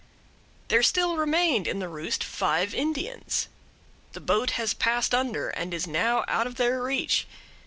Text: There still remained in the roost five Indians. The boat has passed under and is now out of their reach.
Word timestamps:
There 0.69 0.81
still 0.81 1.15
remained 1.15 1.67
in 1.67 1.77
the 1.77 1.87
roost 1.87 2.23
five 2.23 2.73
Indians. 2.73 3.47
The 4.13 4.19
boat 4.19 4.49
has 4.57 4.73
passed 4.73 5.13
under 5.13 5.49
and 5.49 5.75
is 5.75 5.85
now 5.85 6.25
out 6.27 6.47
of 6.47 6.55
their 6.55 6.81
reach. 6.81 7.27